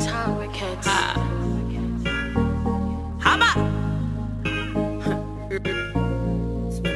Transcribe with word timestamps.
Town 0.00 0.38
Records. 0.38 0.86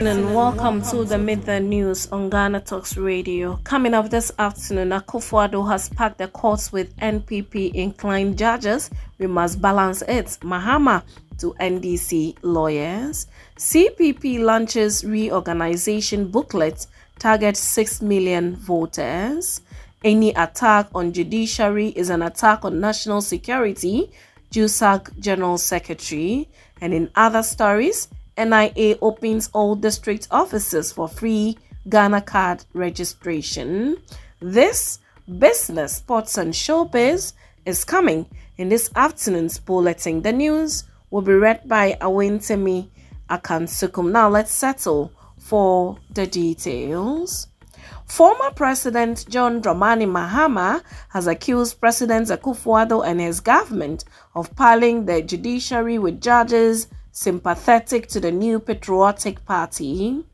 And 0.03 0.35
welcome 0.35 0.83
to 0.83 1.05
the 1.05 1.17
Midday 1.17 1.61
News 1.61 2.09
on 2.13 2.29
Ghana 2.29 2.61
Talks 2.61 2.97
Radio. 2.97 3.59
Coming 3.65 3.95
up 3.95 4.11
this 4.11 4.31
afternoon, 4.39 4.91
Akufo-Addo 4.91 5.69
has 5.69 5.89
packed 5.89 6.19
the 6.19 6.29
courts 6.29 6.73
with 6.73 6.95
NPP 6.97 7.75
inclined 7.75 8.37
judges. 8.37 8.91
We 9.19 9.27
must 9.27 9.63
balance 9.63 10.03
it. 10.03 10.39
Mahama 10.43 11.03
to 11.39 11.55
NDC 11.61 12.37
lawyers. 12.43 13.27
CPP 13.57 14.41
launches 14.41 15.05
reorganization 15.05 16.31
booklet 16.31 16.87
target 17.19 17.57
6 17.57 18.03
million 18.03 18.57
voters. 18.57 19.61
Any 20.03 20.31
attack 20.31 20.89
on 20.95 21.13
judiciary 21.13 21.89
is 21.89 22.09
an 22.09 22.23
attack 22.23 22.65
on 22.65 22.81
national 22.81 23.21
security, 23.21 24.11
JUSAG 24.51 25.19
General 25.19 25.59
Secretary. 25.59 26.49
And 26.81 26.95
in 26.95 27.11
other 27.15 27.43
stories, 27.43 28.09
NIA 28.39 28.97
opens 29.03 29.51
all 29.53 29.77
district 29.77 30.27
offices 30.31 30.91
for 30.91 31.07
free 31.07 31.59
Ghana 31.89 32.23
card 32.23 32.65
registration. 32.73 33.99
This 34.41 35.01
business, 35.39 35.97
sports, 35.97 36.39
and 36.39 36.55
showbiz 36.55 37.35
is 37.67 37.85
coming 37.85 38.25
in 38.57 38.71
this 38.71 38.91
afternoon's 38.97 39.59
bulletin. 39.59 40.23
The 40.23 40.33
news 40.33 40.85
will 41.11 41.23
be 41.23 41.35
read 41.35 41.69
by 41.69 41.99
Awentemi 42.01 42.89
Akansukum. 43.29 44.11
Now 44.11 44.31
let's 44.31 44.53
settle 44.53 45.13
for 45.39 45.99
the 46.11 46.27
details. 46.27 47.50
Former 48.11 48.51
President 48.51 49.25
John 49.29 49.63
Dramani 49.63 50.05
Mahama 50.05 50.83
has 51.11 51.29
accused 51.29 51.81
President 51.81 52.27
Akufo-Addo 52.27 53.07
and 53.07 53.21
his 53.21 53.39
government 53.39 54.05
of 54.35 54.55
piling 54.57 55.07
the 55.07 55.23
judiciary 55.23 55.97
with 55.97 56.21
judges 56.21 56.89
sympathetic 57.13 58.09
to 58.09 58.19
the 58.19 58.33
new 58.33 58.59
patriotic 58.59 59.45
party. 59.47 60.25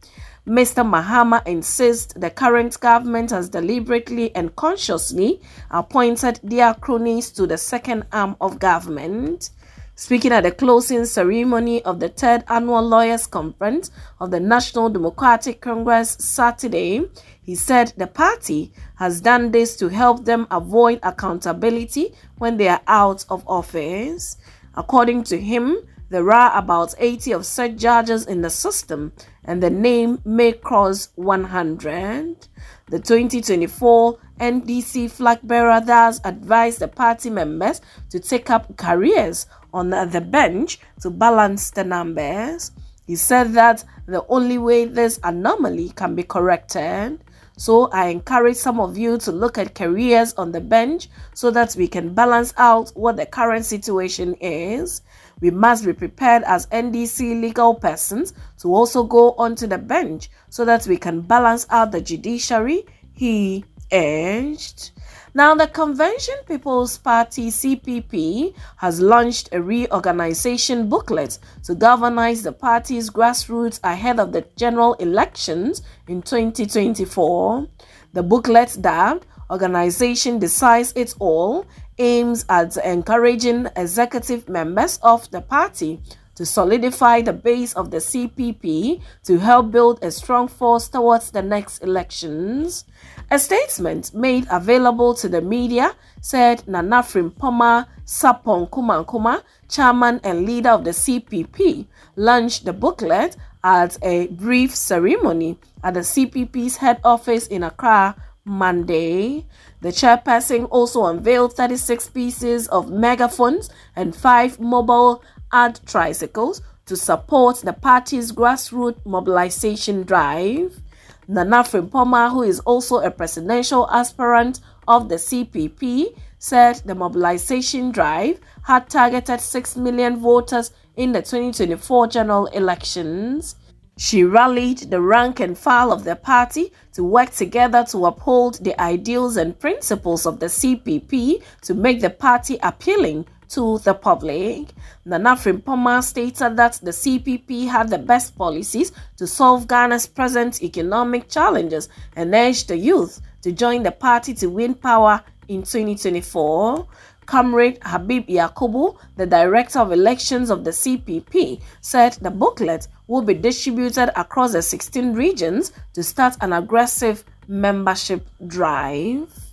Mr. 0.49 0.89
Mahama 0.91 1.47
insists 1.47 2.15
the 2.15 2.31
current 2.31 2.81
government 2.81 3.31
has 3.31 3.51
deliberately 3.51 4.35
and 4.35 4.57
consciously 4.57 5.43
appointed 5.71 6.41
their 6.43 6.73
cronies 6.73 7.31
to 7.31 7.47
the 7.47 7.59
second 7.59 8.05
arm 8.11 8.37
of 8.41 8.59
government. 8.59 9.51
Speaking 9.99 10.31
at 10.33 10.43
the 10.43 10.51
closing 10.51 11.07
ceremony 11.07 11.83
of 11.87 12.01
the 12.01 12.11
third 12.11 12.45
annual 12.49 12.83
Lawyers 12.83 13.27
Conference 13.27 13.91
of 14.21 14.31
the 14.31 14.39
National 14.39 14.91
Democratic 14.91 15.63
Congress 15.63 16.19
Saturday, 16.21 17.07
he 17.43 17.55
said 17.55 17.95
the 17.97 18.07
party 18.07 18.75
has 18.97 19.23
done 19.23 19.53
this 19.53 19.75
to 19.79 19.89
help 19.89 20.27
them 20.27 20.47
avoid 20.51 21.01
accountability 21.03 22.13
when 22.37 22.59
they 22.59 22.69
are 22.69 22.83
out 22.87 23.25
of 23.31 23.43
office. 23.49 24.37
According 24.75 25.25
to 25.25 25.41
him, 25.41 25.79
there 26.11 26.31
are 26.31 26.59
about 26.59 26.95
80 26.99 27.33
of 27.33 27.47
such 27.47 27.77
judges 27.77 28.27
in 28.27 28.43
the 28.43 28.51
system, 28.51 29.15
and 29.47 29.63
the 29.63 29.71
name 29.71 30.21
may 30.27 30.53
cross 30.53 31.09
100. 31.15 32.49
The 32.89 33.01
2024 33.01 34.17
NDC 34.39 35.11
flag 35.11 35.41
bearer 35.43 35.81
thus 35.81 36.21
advised 36.23 36.79
the 36.79 36.87
party 36.87 37.31
members 37.31 37.81
to 38.11 38.21
take 38.21 38.49
up 38.49 38.77
careers 38.77 39.49
on 39.75 39.91
the 39.91 40.21
bench 40.21 40.79
to 41.01 41.11
balance 41.11 41.73
the 41.73 41.83
numbers. 41.83 42.71
He 43.05 43.17
said 43.17 43.55
that 43.55 43.83
the 44.07 44.25
only 44.29 44.59
way 44.59 44.85
this 44.85 45.19
anomaly 45.25 45.89
can 45.97 46.15
be 46.15 46.23
corrected 46.23 47.25
so 47.57 47.89
I 47.91 48.09
encourage 48.09 48.57
some 48.57 48.79
of 48.81 48.99
you 48.99 49.17
to 49.19 49.33
look 49.33 49.57
at 49.57 49.75
careers 49.75 50.35
on 50.35 50.53
the 50.53 50.61
bench 50.61 51.09
so 51.33 51.51
that 51.53 51.75
we 51.75 51.89
can 51.89 52.13
balance 52.13 52.53
out 52.59 52.91
what 52.91 53.17
the 53.17 53.25
current 53.25 53.65
situation 53.65 54.35
is. 54.35 55.01
We 55.41 55.51
must 55.51 55.85
be 55.85 55.95
prepared 55.95 56.43
as 56.45 56.67
NDC 56.67 57.41
legal 57.41 57.75
persons 57.75 58.35
to 58.59 58.69
also 58.75 59.05
go 59.05 59.33
onto 59.33 59.67
the 59.67 59.79
bench 59.79 60.29
so 60.51 60.67
that 60.67 60.87
we 60.87 60.99
can 60.99 61.23
balance 61.23 61.67
out 61.71 61.93
the 61.93 62.01
judiciary, 62.03 62.85
he 63.15 63.65
urged. 63.91 64.91
Now, 65.37 65.55
the 65.55 65.67
Convention 65.67 66.37
People's 66.49 66.97
Party 66.97 67.49
CPP 67.49 68.55
has 68.77 69.03
launched 69.03 69.51
a 69.53 69.61
reorganization 69.61 70.89
booklet 70.89 71.39
to 71.65 71.75
galvanize 71.75 72.43
the 72.43 72.53
party's 72.53 73.11
grassroots 73.11 73.79
ahead 73.85 74.19
of 74.19 74.33
the 74.33 74.47
general 74.57 74.95
elections 74.95 75.83
in 76.09 76.23
2024. 76.23 77.69
The 78.15 78.23
booklet, 78.23 78.79
dubbed 78.81 79.27
Organization 79.51 80.39
Decides 80.39 80.95
It 80.97 81.15
All, 81.19 81.67
aims 81.99 82.47
at 82.49 82.75
encouraging 82.79 83.67
executive 83.77 84.49
members 84.49 84.99
of 85.03 85.31
the 85.33 85.43
party 85.43 86.01
to 86.37 86.47
solidify 86.47 87.23
the 87.23 87.33
base 87.33 87.73
of 87.73 87.91
the 87.91 87.97
CPP 87.97 89.03
to 89.25 89.39
help 89.39 89.71
build 89.71 89.99
a 90.03 90.11
strong 90.11 90.49
force 90.49 90.89
towards 90.89 91.31
the 91.31 91.43
next 91.43 91.83
elections. 91.83 92.85
A 93.29 93.41
statement 93.41 94.15
made 94.15 94.47
available 94.51 95.13
to 95.15 95.29
the 95.29 95.41
media 95.41 95.97
said 96.21 96.67
Nana 96.69 97.03
Frimpong 97.03 97.87
Sarpong 98.05 98.71
Kumankumah, 98.71 99.43
chairman 99.69 100.21
and 100.23 100.47
leader 100.47 100.71
of 100.71 100.85
the 100.85 100.91
CPP, 100.91 101.87
launched 102.15 102.65
the 102.65 102.73
booklet 102.73 103.37
at 103.65 103.99
a 104.03 104.29
brief 104.29 104.73
ceremony 104.77 105.59
at 105.83 105.95
the 105.95 106.01
CPP's 106.01 106.77
head 106.77 107.01
office 107.03 107.49
in 107.49 107.65
Accra 107.65 108.15
Monday. 108.45 109.45
The 109.81 109.89
chairperson 109.89 110.69
also 110.71 111.07
unveiled 111.07 111.55
36 111.55 112.11
pieces 112.11 112.69
of 112.69 112.93
megaphones 112.93 113.69
and 113.97 114.15
five 114.15 114.61
mobile 114.61 115.25
ad 115.53 115.81
tricycles 115.85 116.63
to 116.87 116.97
support 116.97 117.57
the 117.57 117.73
party's 117.73 118.31
grassroots 118.31 119.05
mobilization 119.05 120.05
drive. 120.05 120.81
Nana 121.29 121.65
Frimpong, 121.65 122.31
who 122.31 122.43
is 122.43 122.61
also 122.61 122.99
a 122.99 123.11
presidential 123.11 123.91
aspirant 123.91 124.61
of 124.87 125.09
the 125.09 125.17
CPP, 125.17 126.17
said 126.39 126.83
the 126.85 126.95
mobilization 126.95 127.91
drive 127.91 128.39
had 128.63 128.89
targeted 128.89 129.41
6 129.41 129.77
million 129.77 130.19
voters 130.21 130.71
in 130.97 131.13
the 131.13 131.21
2024 131.21 132.07
general 132.07 132.47
elections. 132.47 133.57
She 133.99 134.23
rallied 134.23 134.91
the 134.91 135.01
rank 135.01 135.41
and 135.41 135.57
file 135.57 135.91
of 135.91 136.05
the 136.05 136.17
party 136.17 136.73
to 136.93 137.03
work 137.03 137.31
together 137.31 137.83
to 137.91 138.07
uphold 138.07 138.63
the 138.63 138.81
ideals 138.81 139.37
and 139.37 139.59
principles 139.59 140.27
of 140.27 140.39
the 140.39 140.47
CPP 140.47 141.43
to 141.63 141.75
make 141.75 142.01
the 142.03 142.11
party 142.11 142.59
appealing 142.63 143.27
to 143.51 143.79
the 143.79 143.95
public. 143.95 144.69
Nana 145.05 145.37
Frimpong 145.37 146.03
stated 146.03 146.57
that 146.57 146.75
the 146.83 146.91
CPP 146.91 147.69
had 147.69 147.89
the 147.91 147.99
best 147.99 148.37
policies 148.37 148.93
to 149.17 149.27
solve 149.27 149.67
Ghana's 149.67 150.07
present 150.07 150.63
economic 150.63 151.29
challenges 151.29 151.89
and 152.17 152.35
urged 152.35 152.69
the 152.69 152.77
youth 152.77 153.21
to 153.43 153.53
join 153.53 153.83
the 153.83 153.93
party 153.93 154.35
to 154.35 154.49
win 154.49 154.75
power 154.75 155.23
in 155.49 155.63
2024. 155.63 156.87
Comrade 157.27 157.79
Habib 157.83 158.29
Yakubu, 158.29 158.97
the 159.17 159.27
director 159.27 159.81
of 159.81 159.93
elections 159.93 160.49
of 160.49 160.65
the 160.65 160.71
CPP, 160.71 161.61
said 161.81 162.13
the 162.15 162.31
booklet 162.31 162.87
will 163.09 163.23
be 163.23 163.35
distributed 163.35 164.11
across 164.19 164.53
the 164.53 164.63
16 164.63 165.13
regions 165.13 165.73
to 165.93 166.03
start 166.03 166.37
an 166.41 166.53
aggressive 166.53 167.25
membership 167.49 168.29
drive. 168.47 169.46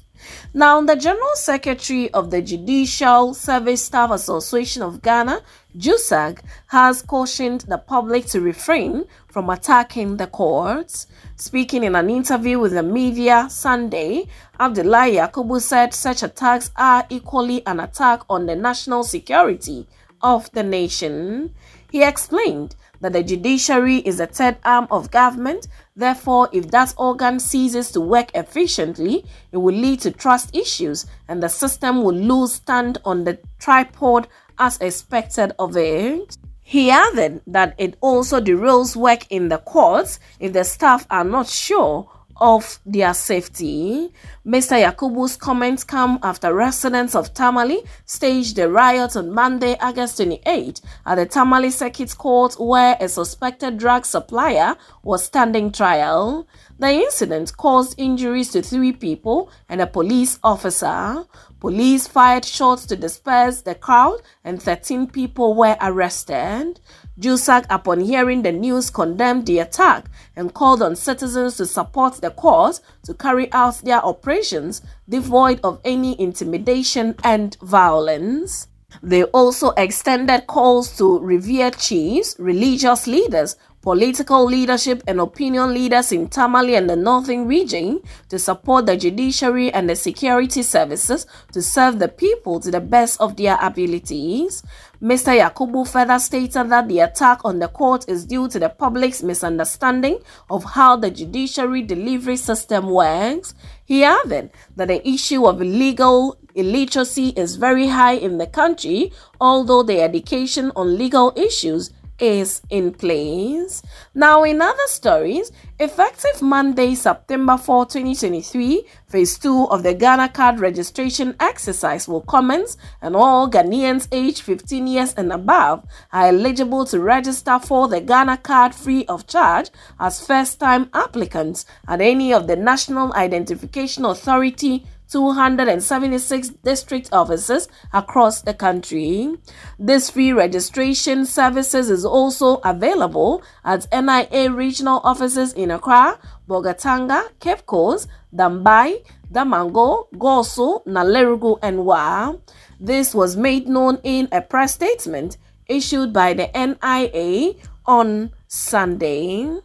Now, 0.54 0.82
the 0.82 0.96
General 0.96 1.36
Secretary 1.36 2.10
of 2.12 2.32
the 2.32 2.42
Judicial 2.42 3.34
Service 3.34 3.84
Staff 3.84 4.12
Association 4.12 4.82
of 4.84 5.02
Ghana, 5.02 5.42
JUSAG, 5.78 6.40
has 6.68 7.02
cautioned 7.02 7.62
the 7.62 7.78
public 7.78 8.26
to 8.28 8.42
refrain 8.42 9.06
from 9.28 9.50
attacking 9.50 10.18
the 10.18 10.28
courts. 10.28 11.08
Speaking 11.36 11.84
in 11.84 11.96
an 11.96 12.10
interview 12.10 12.60
with 12.60 12.74
the 12.74 12.84
media 12.84 13.48
Sunday, 13.50 14.28
Abdullahi 14.60 15.14
Yakubu 15.14 15.60
said 15.60 15.94
such 15.94 16.22
attacks 16.24 16.72
are 16.76 17.06
equally 17.10 17.66
an 17.66 17.80
attack 17.80 18.22
on 18.30 18.46
the 18.46 18.56
national 18.56 19.04
security 19.04 19.88
of 20.22 20.52
the 20.52 20.64
nation. 20.64 21.54
He 21.94 22.02
explained 22.02 22.76
that 23.02 23.14
the 23.14 23.22
judiciary 23.22 23.98
is 23.98 24.18
the 24.18 24.26
third 24.26 24.58
arm 24.66 24.88
of 24.90 25.12
government. 25.12 25.68
Therefore, 25.96 26.50
if 26.52 26.72
that 26.72 26.96
organ 26.98 27.40
ceases 27.40 27.92
to 27.92 28.02
work 28.02 28.32
efficiently, 28.34 29.24
it 29.52 29.58
will 29.58 29.76
lead 29.76 30.00
to 30.02 30.10
trust 30.10 30.56
issues 30.56 31.06
and 31.28 31.44
the 31.44 31.50
system 31.50 32.02
will 32.02 32.16
lose 32.16 32.54
stand 32.54 32.98
on 33.06 33.26
the 33.26 33.38
tripod 33.60 34.28
as 34.58 34.80
expected 34.82 35.52
of 35.60 35.78
it. 35.78 36.36
He 36.64 36.90
added 36.90 37.42
that 37.46 37.76
it 37.78 37.96
also 38.02 38.42
derails 38.42 38.96
work 38.96 39.28
in 39.30 39.50
the 39.50 39.60
courts 39.60 40.20
if 40.40 40.52
the 40.54 40.64
staff 40.64 41.06
are 41.12 41.24
not 41.24 41.46
sure 41.46 42.10
of 42.38 42.80
their 42.86 43.14
safety. 43.14 44.12
Mr. 44.46 44.82
Yakubu's 44.84 45.38
comments 45.38 45.84
come 45.84 46.20
after 46.24 46.54
residents 46.54 47.16
of 47.16 47.34
Tamale 47.34 47.84
staged 48.06 48.58
a 48.60 48.70
riot 48.70 49.16
on 49.16 49.32
Monday, 49.32 49.78
August 49.80 50.18
28 50.18 50.82
at 51.06 51.16
the 51.16 51.26
Tamale 51.26 51.70
Circuit 51.70 52.18
Court 52.18 52.56
where 52.60 52.98
a 53.00 53.08
suspected 53.08 53.78
drug 53.78 54.06
supplier 54.06 54.76
was 55.04 55.24
standing 55.24 55.72
trial. 55.72 56.48
The 56.80 56.92
incident 56.92 57.56
caused 57.56 58.00
injuries 58.00 58.52
to 58.52 58.62
three 58.62 58.92
people 58.94 59.52
and 59.70 59.80
a 59.80 59.88
police 59.88 60.40
officer. 60.44 61.26
Police 61.60 62.08
fired 62.08 62.44
shots 62.44 62.86
to 62.88 62.98
disperse 62.98 63.62
the 63.62 63.76
crowd 63.76 64.22
and 64.44 64.62
13 64.62 65.08
people 65.08 65.54
were 65.54 65.78
arrested. 65.80 66.82
JUSAG, 67.20 67.66
upon 67.70 68.00
hearing 68.00 68.42
the 68.42 68.52
news, 68.52 68.90
condemned 68.90 69.46
the 69.46 69.60
attack 69.60 70.10
and 70.36 70.54
called 70.54 70.82
on 70.82 70.96
citizens 70.96 71.58
to 71.58 71.66
support 71.66 72.16
the 72.16 72.32
cause 72.32 72.82
to 73.04 73.14
carry 73.14 73.52
out 73.54 73.78
their 73.84 74.04
operations 74.04 74.82
devoid 75.08 75.60
of 75.64 75.80
any 75.86 76.20
intimidation 76.20 77.16
and 77.24 77.56
violence. 77.62 78.68
They 79.02 79.24
also 79.26 79.72
extended 79.72 80.48
calls 80.48 80.98
to 80.98 81.20
revered 81.20 81.78
chiefs, 81.78 82.36
religious 82.40 83.08
leaders, 83.08 83.58
political 83.84 84.46
leadership 84.46 85.04
and 85.08 85.20
opinion 85.20 85.74
leaders 85.74 86.14
in 86.14 86.30
Tamale 86.30 86.76
and 86.76 86.90
the 86.90 86.96
Northern 86.96 87.46
region 87.46 88.02
to 88.30 88.40
support 88.40 88.86
the 88.86 88.96
judiciary 88.96 89.72
and 89.74 89.90
the 89.90 89.96
security 89.96 90.64
services 90.64 91.28
to 91.52 91.62
serve 91.62 92.00
the 92.00 92.08
people 92.08 92.62
to 92.62 92.72
the 92.72 92.80
best 92.80 93.20
of 93.20 93.36
their 93.36 93.58
abilities. 93.62 94.64
Mr. 95.02 95.38
Yakubu 95.38 95.86
further 95.86 96.18
stated 96.18 96.70
that 96.70 96.88
the 96.88 97.00
attack 97.00 97.42
on 97.44 97.60
the 97.60 97.68
court 97.68 98.08
is 98.08 98.26
due 98.26 98.48
to 98.48 98.58
the 98.58 98.70
public's 98.70 99.22
misunderstanding 99.22 100.18
of 100.50 100.64
how 100.64 100.96
the 100.96 101.12
judiciary 101.12 101.82
delivery 101.82 102.38
system 102.38 102.90
works. 102.90 103.54
He 103.84 104.06
added 104.06 104.52
that 104.78 104.88
the 104.88 105.06
issue 105.06 105.46
of 105.46 105.60
legal 105.60 106.38
illiteracy 106.56 107.30
is 107.36 107.58
very 107.58 107.88
high 107.88 108.14
in 108.14 108.38
the 108.38 108.48
country, 108.48 109.12
although 109.42 109.84
the 109.84 110.00
education 110.00 110.72
on 110.74 110.98
legal 110.98 111.34
issues 111.36 111.92
is 112.24 112.62
in 112.70 112.94
place. 112.94 113.82
Now, 114.16 114.44
in 114.44 114.62
other 114.62 114.88
stories, 114.88 115.52
effective 115.78 116.42
Monday, 116.42 116.96
September 116.96 117.58
4, 117.58 117.86
2023, 117.88 118.86
phase 119.08 119.38
2 119.38 119.68
of 119.70 119.84
the 119.84 119.94
Ghana 119.94 120.30
card 120.30 120.62
registration 120.62 121.36
exercise 121.42 122.08
will 122.08 122.22
commence, 122.22 122.78
and 123.02 123.18
all 123.18 123.50
Ghanaians 123.50 124.08
aged 124.14 124.42
15 124.42 124.88
years 124.88 125.14
and 125.16 125.34
above 125.34 125.84
are 126.14 126.28
eligible 126.28 126.86
to 126.86 127.00
register 127.02 127.60
for 127.60 127.90
the 127.90 128.00
Ghana 128.00 128.38
card 128.38 128.74
free 128.74 129.06
of 129.08 129.28
charge 129.28 129.70
as 130.00 130.26
first 130.26 130.62
time 130.62 130.90
applicants 130.94 131.66
at 131.90 132.00
any 132.00 132.34
of 132.34 132.48
the 132.48 132.56
National 132.56 133.14
Identification 133.16 134.06
Authority 134.06 134.86
276 135.14 136.50
district 136.64 137.10
offices 137.14 137.68
across 137.94 138.42
the 138.42 138.54
country. 138.54 139.30
This 139.78 140.10
free 140.10 140.34
registration 140.34 141.28
services 141.28 141.92
is 141.92 142.04
also 142.04 142.58
available 142.66 143.44
at 143.64 143.86
NIA 143.94 144.50
regional 144.50 145.02
offices 145.04 145.54
in 145.54 145.70
Accra, 145.70 146.18
Bolgatanga, 146.50 147.30
Cape 147.40 147.64
Coast, 147.68 148.08
Dambai, 148.36 149.06
Damongo, 149.32 150.08
Goaso, 150.16 150.84
Nalerugu, 150.88 151.60
and 151.62 151.86
Wa. 151.86 152.34
This 152.80 153.14
was 153.14 153.38
made 153.38 153.68
known 153.68 154.00
in 154.04 154.28
a 154.32 154.42
press 154.42 154.74
statement 154.74 155.38
issued 155.68 156.12
by 156.12 156.34
the 156.34 156.50
NIA 156.58 157.54
on 157.86 158.32
Sunday. 158.48 159.60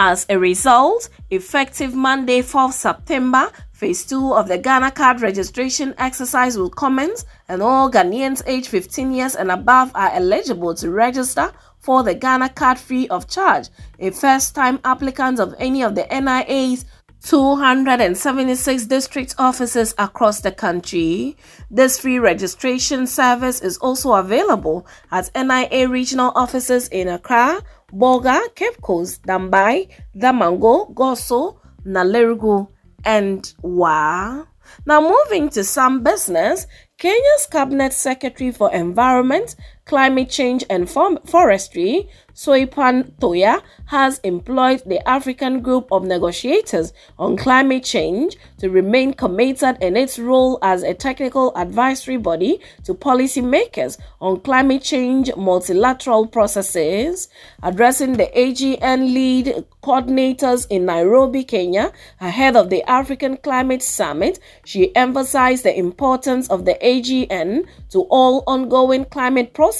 As 0.00 0.26
a 0.28 0.38
result, 0.38 1.08
effective 1.28 1.92
Monday, 1.92 2.40
4th 2.40 2.74
September, 2.74 3.50
phase 3.78 4.04
2 4.06 4.34
of 4.34 4.48
the 4.48 4.58
Ghana 4.58 4.90
card 4.90 5.20
registration 5.20 5.94
exercise 5.98 6.58
will 6.58 6.68
commence 6.68 7.24
and 7.48 7.62
all 7.62 7.88
Ghanaians 7.88 8.42
aged 8.44 8.66
15 8.66 9.12
years 9.12 9.36
and 9.36 9.52
above 9.52 9.92
are 9.94 10.10
eligible 10.14 10.74
to 10.74 10.90
register 10.90 11.52
for 11.78 12.02
the 12.02 12.12
Ghana 12.12 12.48
card 12.48 12.76
free 12.76 13.06
of 13.06 13.28
charge. 13.28 13.68
A 14.00 14.10
first-time 14.10 14.80
applicant 14.84 15.38
of 15.38 15.54
any 15.60 15.84
of 15.84 15.94
the 15.94 16.04
NIA's 16.10 16.86
276 17.22 18.86
district 18.86 19.36
offices 19.38 19.94
across 19.96 20.40
the 20.40 20.50
country. 20.50 21.36
This 21.70 22.00
free 22.00 22.18
registration 22.18 23.06
service 23.06 23.60
is 23.60 23.78
also 23.78 24.14
available 24.14 24.88
at 25.12 25.30
NIA 25.36 25.88
regional 25.88 26.32
offices 26.34 26.88
in 26.88 27.06
Accra, 27.06 27.62
Bolga, 27.92 28.40
Cape 28.56 28.82
Coast, 28.82 29.22
Dambai, 29.22 29.88
Damongo, 30.16 30.92
Goaso, 30.94 31.58
Nalerugu, 31.86 32.68
and 33.04 33.52
Wa. 33.62 34.44
Now, 34.86 35.00
moving 35.00 35.48
to 35.50 35.64
some 35.64 36.02
business, 36.02 36.66
Kenya's 36.98 37.46
Cabinet 37.50 37.92
Secretary 37.92 38.50
for 38.50 38.72
Environment, 38.72 39.54
Climate 39.88 40.28
Change 40.28 40.64
and 40.68 40.88
Forestry, 40.88 42.10
Soipan 42.34 43.10
Tuya, 43.20 43.62
has 43.86 44.18
employed 44.18 44.82
the 44.84 45.00
African 45.08 45.62
Group 45.62 45.88
of 45.90 46.04
Negotiators 46.04 46.92
on 47.18 47.38
Climate 47.38 47.84
Change 47.84 48.36
to 48.58 48.68
remain 48.68 49.14
committed 49.14 49.78
in 49.80 49.96
its 49.96 50.18
role 50.18 50.58
as 50.60 50.82
a 50.82 50.92
technical 50.92 51.56
advisory 51.56 52.18
body 52.18 52.60
to 52.84 52.92
policymakers 52.92 53.96
on 54.20 54.40
climate 54.40 54.82
change 54.82 55.34
multilateral 55.36 56.26
processes. 56.26 57.30
Addressing 57.62 58.18
the 58.18 58.26
AGN 58.36 59.14
lead 59.14 59.64
coordinators 59.82 60.66
in 60.68 60.84
Nairobi, 60.84 61.44
Kenya, 61.44 61.92
ahead 62.20 62.56
of 62.56 62.68
the 62.68 62.82
African 62.82 63.38
Climate 63.38 63.82
Summit, 63.82 64.38
she 64.66 64.94
emphasized 64.94 65.64
the 65.64 65.76
importance 65.76 66.46
of 66.50 66.66
the 66.66 66.76
AGN 66.82 67.66
to 67.88 68.00
all 68.10 68.44
ongoing 68.46 69.06
climate 69.06 69.54
processes 69.54 69.77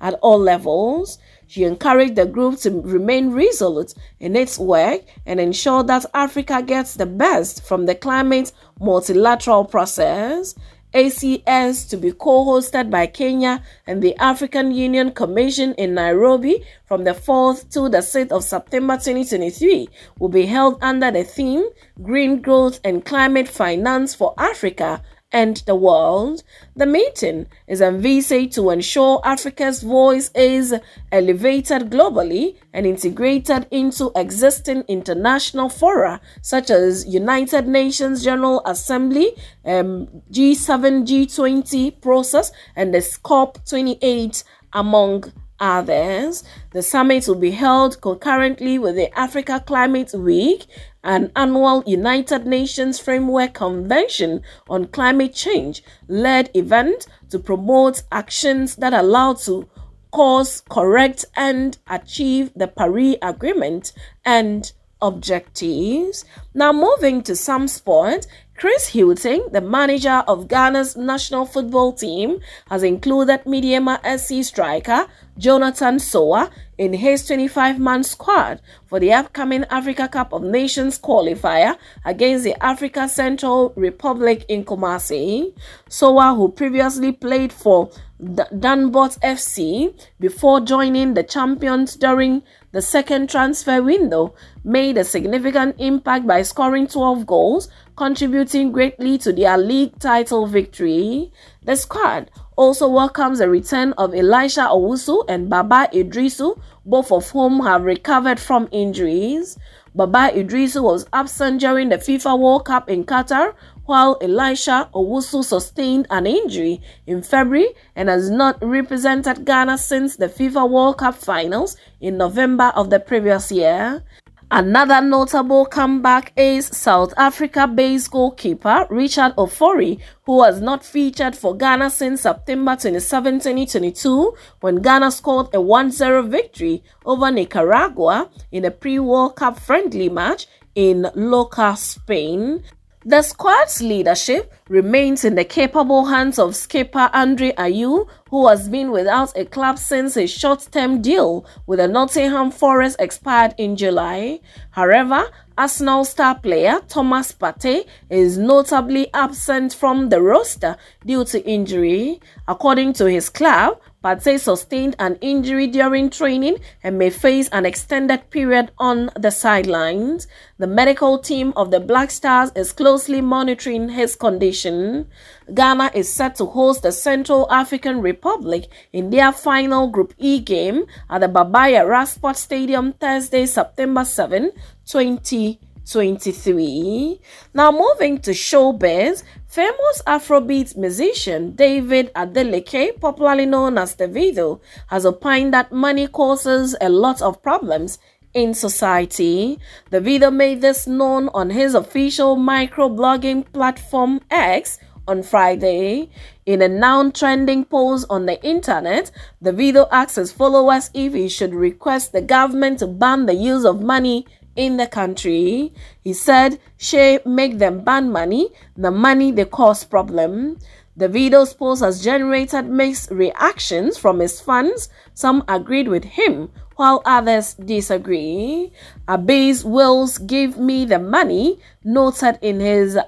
at 0.00 0.14
all 0.22 0.38
levels. 0.38 1.18
She 1.46 1.64
encouraged 1.64 2.16
the 2.16 2.26
group 2.26 2.58
to 2.60 2.70
remain 2.70 3.30
resolute 3.30 3.94
in 4.18 4.34
its 4.34 4.58
work 4.58 5.02
and 5.24 5.38
ensure 5.38 5.82
that 5.84 6.06
Africa 6.12 6.62
gets 6.62 6.94
the 6.94 7.06
best 7.06 7.64
from 7.64 7.86
the 7.86 7.94
climate 7.94 8.52
multilateral 8.80 9.64
process. 9.64 10.54
ACS 10.94 11.88
to 11.90 11.96
be 11.98 12.10
co-hosted 12.10 12.90
by 12.90 13.06
Kenya 13.06 13.62
and 13.86 14.02
the 14.02 14.16
African 14.16 14.70
Union 14.70 15.12
Commission 15.12 15.74
in 15.74 15.92
Nairobi 15.92 16.64
from 16.86 17.04
the 17.04 17.10
4th 17.10 17.68
to 17.72 17.90
the 17.90 17.98
6th 17.98 18.32
of 18.32 18.42
September 18.42 18.94
2023 18.94 19.88
will 20.18 20.30
be 20.30 20.46
held 20.46 20.82
under 20.82 21.10
the 21.10 21.22
theme 21.22 21.68
Green 22.02 22.40
Growth 22.40 22.80
and 22.82 23.04
Climate 23.04 23.48
Finance 23.48 24.14
for 24.14 24.32
Africa 24.38 25.02
and 25.32 25.56
the 25.66 25.74
world. 25.74 26.42
The 26.74 26.86
meeting 26.86 27.46
is 27.66 27.80
envisaged 27.80 28.54
to 28.54 28.70
ensure 28.70 29.20
Africa's 29.24 29.82
voice 29.82 30.30
is 30.34 30.74
elevated 31.10 31.90
globally 31.90 32.56
and 32.72 32.86
integrated 32.86 33.66
into 33.70 34.12
existing 34.14 34.82
international 34.88 35.68
fora 35.68 36.20
such 36.42 36.70
as 36.70 37.06
United 37.06 37.66
Nations 37.66 38.24
General 38.24 38.62
Assembly, 38.64 39.32
um, 39.64 40.06
G7, 40.30 41.06
G20 41.06 42.00
process, 42.00 42.52
and 42.74 42.94
the 42.94 42.98
COP28, 42.98 44.44
among 44.72 45.32
others. 45.58 46.44
The 46.72 46.82
summit 46.82 47.26
will 47.26 47.36
be 47.36 47.52
held 47.52 48.00
concurrently 48.00 48.78
with 48.78 48.96
the 48.96 49.16
Africa 49.18 49.62
Climate 49.66 50.12
Week, 50.14 50.66
an 51.06 51.30
annual 51.36 51.84
United 51.86 52.44
Nations 52.46 52.98
Framework 52.98 53.54
Convention 53.54 54.42
on 54.68 54.88
Climate 54.88 55.32
Change 55.32 55.82
led 56.08 56.50
event 56.52 57.06
to 57.30 57.38
promote 57.38 58.02
actions 58.10 58.74
that 58.76 58.92
allow 58.92 59.34
to 59.34 59.68
cause, 60.10 60.62
correct, 60.68 61.24
and 61.36 61.78
achieve 61.88 62.50
the 62.56 62.66
Paris 62.66 63.16
Agreement 63.22 63.92
and 64.24 64.72
objectives. 65.00 66.24
Now, 66.54 66.72
moving 66.72 67.22
to 67.22 67.36
some 67.36 67.68
sport, 67.68 68.26
Chris 68.56 68.94
Hughton, 68.94 69.52
the 69.52 69.60
manager 69.60 70.24
of 70.26 70.48
Ghana's 70.48 70.96
national 70.96 71.46
football 71.46 71.92
team, 71.92 72.40
has 72.68 72.82
included 72.82 73.44
Medeama 73.44 74.00
SC 74.18 74.42
striker 74.44 75.06
Jonathan 75.38 75.96
Sowah 75.96 76.50
in 76.78 76.92
his 76.92 77.28
25-man 77.28 78.04
squad 78.04 78.60
for 78.86 79.00
the 79.00 79.12
upcoming 79.12 79.64
Africa 79.70 80.08
Cup 80.08 80.32
of 80.32 80.42
Nations 80.42 80.98
qualifier 80.98 81.76
against 82.04 82.44
the 82.44 82.62
Africa 82.62 83.08
Central 83.08 83.72
Republic 83.76 84.44
in 84.48 84.64
Kumasi. 84.64 85.54
Soa, 85.88 86.34
who 86.34 86.50
previously 86.50 87.12
played 87.12 87.52
for 87.52 87.90
Dunbot 88.22 89.18
FC 89.20 89.92
before 90.18 90.60
joining 90.60 91.12
the 91.12 91.22
champions 91.22 91.96
during 91.96 92.42
the 92.72 92.80
second 92.80 93.28
transfer 93.28 93.82
window, 93.82 94.34
made 94.64 94.96
a 94.96 95.04
significant 95.04 95.76
impact 95.78 96.26
by 96.26 96.42
scoring 96.42 96.86
12 96.86 97.26
goals, 97.26 97.68
contributing 97.94 98.72
greatly 98.72 99.18
to 99.18 99.32
their 99.32 99.58
league 99.58 99.98
title 99.98 100.46
victory. 100.46 101.30
The 101.62 101.76
squad 101.76 102.30
also 102.56 102.88
welcomes 102.88 103.38
the 103.38 103.48
return 103.48 103.92
of 103.98 104.14
Elisha 104.14 104.62
Owusu 104.62 105.24
and 105.28 105.48
Baba 105.48 105.88
Iddrisu, 105.92 106.58
both 106.84 107.12
of 107.12 107.30
whom 107.30 107.60
have 107.60 107.84
recovered 107.84 108.40
from 108.40 108.68
injuries. 108.72 109.58
Baba 109.94 110.30
Iddrisu 110.34 110.82
was 110.82 111.06
absent 111.12 111.60
during 111.60 111.90
the 111.90 111.96
FIFA 111.96 112.38
World 112.38 112.64
Cup 112.64 112.88
in 112.90 113.04
Qatar, 113.04 113.54
while 113.84 114.18
Elisha 114.20 114.90
Owusu 114.94 115.44
sustained 115.44 116.06
an 116.10 116.26
injury 116.26 116.82
in 117.06 117.22
February 117.22 117.68
and 117.94 118.08
has 118.08 118.28
not 118.30 118.58
represented 118.60 119.44
Ghana 119.44 119.78
since 119.78 120.16
the 120.16 120.28
FIFA 120.28 120.68
World 120.68 120.98
Cup 120.98 121.14
finals 121.14 121.76
in 122.00 122.16
November 122.16 122.72
of 122.74 122.90
the 122.90 123.00
previous 123.00 123.52
year. 123.52 124.02
Another 124.48 125.00
notable 125.00 125.66
comeback 125.66 126.32
is 126.36 126.68
South 126.68 127.12
Africa-based 127.16 128.12
goalkeeper 128.12 128.86
Richard 128.90 129.34
Ofori, 129.34 129.98
who 130.22 130.44
has 130.44 130.60
not 130.60 130.84
featured 130.84 131.34
for 131.34 131.56
Ghana 131.56 131.90
since 131.90 132.20
September 132.20 132.76
27, 132.76 133.40
2022, 133.40 134.36
when 134.60 134.76
Ghana 134.76 135.10
scored 135.10 135.48
a 135.48 135.58
1-0 135.58 136.28
victory 136.28 136.84
over 137.04 137.28
Nicaragua 137.32 138.30
in 138.52 138.64
a 138.64 138.70
pre-World 138.70 139.34
Cup 139.34 139.58
friendly 139.58 140.08
match 140.08 140.46
in 140.76 141.08
Lorca, 141.16 141.76
Spain. 141.76 142.62
The 143.08 143.22
squad's 143.22 143.80
leadership 143.80 144.52
remains 144.68 145.24
in 145.24 145.36
the 145.36 145.44
capable 145.44 146.06
hands 146.06 146.40
of 146.40 146.56
skipper 146.56 147.08
Andre 147.14 147.52
Ayew, 147.52 148.08
who 148.30 148.48
has 148.48 148.68
been 148.68 148.90
without 148.90 149.30
a 149.38 149.44
club 149.44 149.78
since 149.78 150.14
his 150.14 150.28
short-term 150.28 151.02
deal 151.02 151.46
with 151.68 151.78
the 151.78 151.86
Nottingham 151.86 152.50
Forest 152.50 152.96
expired 152.98 153.54
in 153.58 153.76
July. 153.76 154.40
However, 154.72 155.30
Arsenal 155.56 156.04
star 156.04 156.34
player 156.40 156.80
Thomas 156.88 157.30
Partey 157.30 157.86
is 158.10 158.38
notably 158.38 159.06
absent 159.14 159.72
from 159.72 160.08
the 160.08 160.20
roster 160.20 160.76
due 161.06 161.24
to 161.26 161.48
injury. 161.48 162.20
According 162.48 162.94
to 162.94 163.04
his 163.04 163.28
club, 163.28 163.78
Partey 164.06 164.38
sustained 164.38 164.94
an 165.00 165.18
injury 165.20 165.66
during 165.66 166.10
training 166.10 166.58
and 166.80 166.96
may 166.96 167.10
face 167.10 167.48
an 167.48 167.66
extended 167.66 168.30
period 168.30 168.70
on 168.78 169.10
the 169.18 169.32
sidelines. 169.32 170.28
The 170.58 170.68
medical 170.68 171.18
team 171.18 171.52
of 171.56 171.72
the 171.72 171.80
Black 171.80 172.12
Stars 172.12 172.52
is 172.54 172.70
closely 172.70 173.20
monitoring 173.20 173.88
his 173.88 174.14
condition. 174.14 175.08
Ghana 175.52 175.90
is 175.92 176.08
set 176.08 176.36
to 176.36 176.46
host 176.46 176.84
the 176.84 176.92
Central 176.92 177.50
African 177.50 178.00
Republic 178.00 178.68
in 178.92 179.10
their 179.10 179.32
final 179.32 179.88
Group 179.88 180.14
E 180.18 180.38
game 180.38 180.84
at 181.10 181.22
the 181.22 181.26
Baba 181.26 181.70
Yara 181.70 182.06
Sport 182.06 182.36
Stadium 182.36 182.92
Thursday, 182.92 183.44
September 183.44 184.04
7, 184.04 184.52
2020. 184.86 185.65
23. 185.90 187.20
Now 187.54 187.70
moving 187.70 188.18
to 188.18 188.32
showbiz, 188.32 189.22
famous 189.46 190.02
Afrobeat 190.06 190.76
musician 190.76 191.52
David 191.52 192.12
Adeleke, 192.14 193.00
popularly 193.00 193.46
known 193.46 193.78
as 193.78 193.96
Davido, 193.96 194.60
has 194.88 195.06
opined 195.06 195.54
that 195.54 195.72
money 195.72 196.08
causes 196.08 196.76
a 196.80 196.88
lot 196.88 197.22
of 197.22 197.42
problems 197.42 197.98
in 198.34 198.52
society. 198.52 199.58
Davido 199.90 200.32
made 200.32 200.60
this 200.60 200.86
known 200.86 201.28
on 201.32 201.50
his 201.50 201.74
official 201.74 202.36
microblogging 202.36 203.50
platform 203.52 204.20
X 204.30 204.78
on 205.08 205.22
Friday. 205.22 206.10
In 206.44 206.62
a 206.62 206.68
now 206.68 207.10
trending 207.10 207.64
post 207.64 208.06
on 208.10 208.26
the 208.26 208.42
internet, 208.44 209.10
Davido 209.42 209.88
asked 209.90 210.16
his 210.16 210.32
followers 210.32 210.90
if 210.92 211.14
he 211.14 211.28
should 211.28 211.54
request 211.54 212.12
the 212.12 212.20
government 212.20 212.80
to 212.80 212.86
ban 212.86 213.26
the 213.26 213.34
use 213.34 213.64
of 213.64 213.80
money 213.80 214.26
in 214.56 214.76
the 214.76 214.86
country. 214.86 215.72
He 216.02 216.12
said, 216.12 216.58
She 216.76 217.18
make 217.24 217.58
them 217.58 217.84
ban 217.84 218.10
money, 218.10 218.50
the 218.76 218.90
money 218.90 219.30
they 219.30 219.44
cause 219.44 219.84
problem. 219.84 220.58
The 220.96 221.08
video's 221.08 221.52
post 221.52 221.82
has 221.82 222.02
generated 222.02 222.66
mixed 222.66 223.10
reactions 223.10 223.98
from 223.98 224.18
his 224.20 224.40
fans. 224.40 224.88
Some 225.12 225.44
agreed 225.46 225.88
with 225.88 226.04
him, 226.04 226.50
while 226.76 227.02
others 227.04 227.52
disagree. 227.54 228.72
Abiz 229.06 229.62
Wills 229.62 230.16
give 230.18 230.58
me 230.58 230.86
the 230.86 230.98
money, 230.98 231.60
noted 231.84 232.38
in 232.40 232.60
his 232.60 232.98